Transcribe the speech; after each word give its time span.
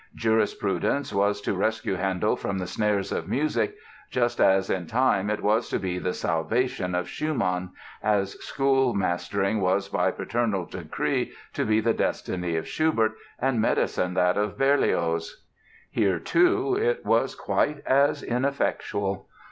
Jurisprudence 0.15 1.13
was 1.13 1.41
to 1.41 1.53
rescue 1.53 1.93
Handel 1.93 2.35
from 2.35 2.57
the 2.57 2.65
snares 2.65 3.11
of 3.11 3.27
music, 3.27 3.75
just 4.09 4.39
as 4.41 4.67
in 4.67 4.87
time 4.87 5.29
it 5.29 5.43
was 5.43 5.69
to 5.69 5.77
be 5.77 5.99
the 5.99 6.11
"salvation" 6.15 6.95
of 6.95 7.07
Schumann, 7.07 7.69
as 8.01 8.33
school 8.43 8.95
mastering 8.95 9.61
was 9.61 9.89
by 9.89 10.09
paternal 10.09 10.65
decree 10.65 11.33
to 11.53 11.65
be 11.65 11.81
the 11.81 11.93
destiny 11.93 12.55
of 12.55 12.67
Schubert, 12.67 13.11
and 13.37 13.61
medicine 13.61 14.15
that 14.15 14.37
of 14.37 14.57
Berlioz. 14.57 15.43
Here, 15.91 16.17
too, 16.17 16.73
it 16.81 17.05
was 17.05 17.35
quite 17.35 17.85
as 17.85 18.23
ineffectual! 18.23 19.27